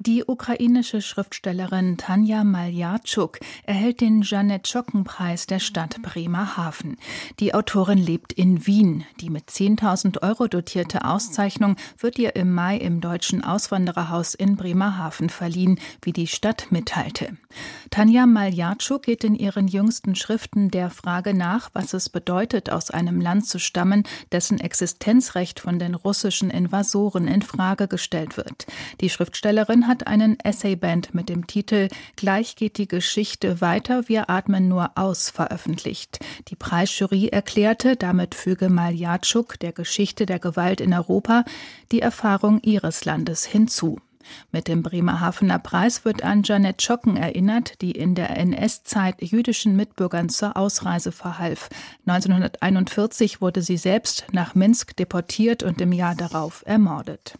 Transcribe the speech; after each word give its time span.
die 0.00 0.24
ukrainische 0.26 1.02
Schriftstellerin 1.02 1.98
Tanja 1.98 2.42
Maljatschuk 2.42 3.38
erhält 3.64 4.00
den 4.00 4.22
Janet-Schocken-Preis 4.22 5.46
der 5.46 5.58
Stadt 5.58 6.00
Bremerhaven. 6.00 6.96
Die 7.38 7.52
Autorin 7.52 7.98
lebt 7.98 8.32
in 8.32 8.66
Wien. 8.66 9.04
Die 9.20 9.28
mit 9.28 9.50
10.000 9.50 10.22
Euro 10.22 10.48
dotierte 10.48 11.04
Auszeichnung 11.04 11.76
wird 11.98 12.18
ihr 12.18 12.34
im 12.34 12.54
Mai 12.54 12.78
im 12.78 13.02
Deutschen 13.02 13.44
Auswandererhaus 13.44 14.32
in 14.32 14.56
Bremerhaven 14.56 15.28
verliehen, 15.28 15.78
wie 16.00 16.14
die 16.14 16.26
Stadt 16.26 16.68
mitteilte. 16.70 17.36
Tanja 17.90 18.24
Maljatschuk 18.24 19.02
geht 19.02 19.22
in 19.22 19.34
ihren 19.34 19.68
jüngsten 19.68 20.14
Schriften 20.14 20.70
der 20.70 20.88
Frage 20.88 21.34
nach, 21.34 21.68
was 21.74 21.92
es 21.92 22.08
bedeutet, 22.08 22.70
aus 22.70 22.90
einem 22.90 23.20
Land 23.20 23.46
zu 23.46 23.58
stammen, 23.58 24.04
dessen 24.32 24.60
Existenzrecht 24.60 25.60
von 25.60 25.78
den 25.78 25.94
russischen 25.94 26.48
Invasoren 26.48 27.28
in 27.28 27.42
Frage 27.42 27.86
gestellt 27.86 28.38
wird. 28.38 28.66
Die 29.02 29.10
Schriftstellerin 29.10 29.89
hat 29.90 30.06
einen 30.06 30.38
Essayband 30.38 31.14
mit 31.14 31.28
dem 31.28 31.48
Titel 31.48 31.88
Gleich 32.14 32.54
geht 32.54 32.78
die 32.78 32.86
Geschichte 32.86 33.60
weiter, 33.60 34.08
wir 34.08 34.30
atmen 34.30 34.68
nur 34.68 34.92
aus 34.94 35.30
veröffentlicht. 35.30 36.20
Die 36.46 36.54
Preisjury 36.54 37.26
erklärte, 37.26 37.96
damit 37.96 38.36
füge 38.36 38.68
Maljatschuk 38.68 39.58
der 39.58 39.72
Geschichte 39.72 40.26
der 40.26 40.38
Gewalt 40.38 40.80
in 40.80 40.94
Europa 40.94 41.44
die 41.90 42.00
Erfahrung 42.00 42.60
ihres 42.62 43.04
Landes 43.04 43.44
hinzu. 43.44 43.98
Mit 44.52 44.68
dem 44.68 44.84
Bremerhavener 44.84 45.58
Preis 45.58 46.04
wird 46.04 46.22
an 46.22 46.44
Janet 46.44 46.82
Schocken 46.82 47.16
erinnert, 47.16 47.82
die 47.82 47.90
in 47.90 48.14
der 48.14 48.36
NS-Zeit 48.38 49.20
jüdischen 49.20 49.74
Mitbürgern 49.74 50.28
zur 50.28 50.56
Ausreise 50.56 51.10
verhalf. 51.10 51.68
1941 52.06 53.40
wurde 53.40 53.62
sie 53.62 53.76
selbst 53.76 54.26
nach 54.30 54.54
Minsk 54.54 54.94
deportiert 54.96 55.64
und 55.64 55.80
im 55.80 55.90
Jahr 55.90 56.14
darauf 56.14 56.62
ermordet. 56.64 57.34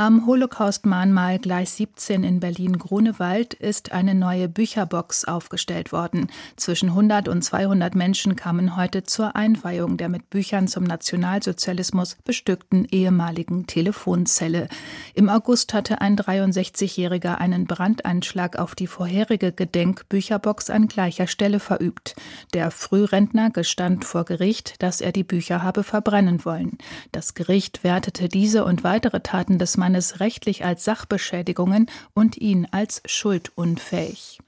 Am 0.00 0.26
Holocaust-Mahnmal 0.26 1.40
Gleis 1.40 1.76
17 1.76 2.22
in 2.22 2.38
Berlin-Grunewald 2.38 3.54
ist 3.54 3.90
eine 3.90 4.14
neue 4.14 4.48
Bücherbox 4.48 5.24
aufgestellt 5.24 5.90
worden. 5.90 6.28
Zwischen 6.54 6.90
100 6.90 7.26
und 7.26 7.42
200 7.42 7.96
Menschen 7.96 8.36
kamen 8.36 8.76
heute 8.76 9.02
zur 9.02 9.34
Einweihung 9.34 9.96
der 9.96 10.08
mit 10.08 10.30
Büchern 10.30 10.68
zum 10.68 10.84
Nationalsozialismus 10.84 12.16
bestückten 12.24 12.86
ehemaligen 12.88 13.66
Telefonzelle. 13.66 14.68
Im 15.14 15.28
August 15.28 15.74
hatte 15.74 16.00
ein 16.00 16.16
63-Jähriger 16.16 17.34
einen 17.34 17.66
Brandanschlag 17.66 18.56
auf 18.56 18.76
die 18.76 18.86
vorherige 18.86 19.50
Gedenkbücherbox 19.50 20.70
an 20.70 20.86
gleicher 20.86 21.26
Stelle 21.26 21.58
verübt. 21.58 22.14
Der 22.54 22.70
Frührentner 22.70 23.50
gestand 23.50 24.04
vor 24.04 24.24
Gericht, 24.24 24.80
dass 24.80 25.00
er 25.00 25.10
die 25.10 25.24
Bücher 25.24 25.64
habe 25.64 25.82
verbrennen 25.82 26.44
wollen. 26.44 26.78
Das 27.10 27.34
Gericht 27.34 27.82
wertete 27.82 28.28
diese 28.28 28.64
und 28.64 28.84
weitere 28.84 29.18
Taten 29.22 29.58
des 29.58 29.76
Mannes 29.88 30.20
rechtlich 30.20 30.66
als 30.66 30.84
Sachbeschädigungen 30.84 31.86
und 32.12 32.36
ihn 32.36 32.68
als 32.70 33.00
schuldunfähig. 33.06 34.38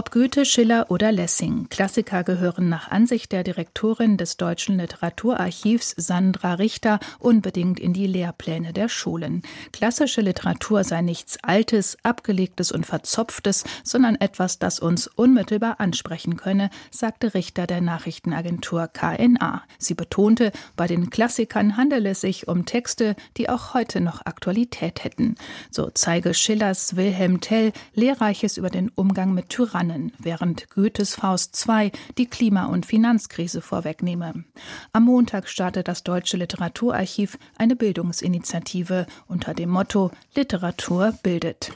Ob 0.00 0.12
Goethe, 0.12 0.46
Schiller 0.46 0.86
oder 0.88 1.12
Lessing, 1.12 1.68
Klassiker 1.68 2.24
gehören 2.24 2.70
nach 2.70 2.90
Ansicht 2.90 3.32
der 3.32 3.44
Direktorin 3.44 4.16
des 4.16 4.38
Deutschen 4.38 4.78
Literaturarchivs 4.78 5.92
Sandra 5.98 6.54
Richter 6.54 7.00
unbedingt 7.18 7.78
in 7.78 7.92
die 7.92 8.06
Lehrpläne 8.06 8.72
der 8.72 8.88
Schulen. 8.88 9.42
Klassische 9.74 10.22
Literatur 10.22 10.84
sei 10.84 11.02
nichts 11.02 11.36
Altes, 11.42 11.98
Abgelegtes 12.02 12.72
und 12.72 12.86
Verzopftes, 12.86 13.64
sondern 13.84 14.14
etwas, 14.14 14.58
das 14.58 14.80
uns 14.80 15.06
unmittelbar 15.06 15.80
ansprechen 15.80 16.38
könne, 16.38 16.70
sagte 16.90 17.34
Richter 17.34 17.66
der 17.66 17.82
Nachrichtenagentur 17.82 18.88
KNA. 18.88 19.64
Sie 19.76 19.92
betonte, 19.92 20.50
bei 20.76 20.86
den 20.86 21.10
Klassikern 21.10 21.76
handele 21.76 22.12
es 22.12 22.22
sich 22.22 22.48
um 22.48 22.64
Texte, 22.64 23.16
die 23.36 23.50
auch 23.50 23.74
heute 23.74 24.00
noch 24.00 24.24
Aktualität 24.24 25.04
hätten. 25.04 25.34
So 25.70 25.90
zeige 25.92 26.32
Schillers 26.32 26.96
Wilhelm 26.96 27.42
Tell 27.42 27.74
Lehrreiches 27.92 28.56
über 28.56 28.70
den 28.70 28.88
Umgang 28.88 29.34
mit 29.34 29.50
Tyrannen 29.50 29.89
Tyrannen, 29.90 30.12
während 30.18 30.70
Goethes 30.70 31.14
Faust 31.14 31.66
II 31.68 31.90
die 32.18 32.26
Klima- 32.26 32.66
und 32.66 32.86
Finanzkrise 32.86 33.60
vorwegnehme. 33.60 34.44
Am 34.92 35.04
Montag 35.04 35.48
startet 35.48 35.88
das 35.88 36.04
Deutsche 36.04 36.36
Literaturarchiv 36.36 37.38
eine 37.56 37.76
Bildungsinitiative 37.76 39.06
unter 39.26 39.54
dem 39.54 39.70
Motto 39.70 40.10
Literatur 40.34 41.14
bildet. 41.22 41.72